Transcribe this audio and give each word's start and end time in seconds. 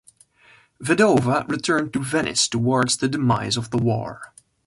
Vedova 0.83 1.47
returned 1.47 1.93
to 1.93 2.03
Venice 2.03 2.47
towards 2.47 2.97
the 2.97 3.07
demise 3.07 3.55
of 3.55 3.69
the 3.69 3.77
war. 3.77 4.33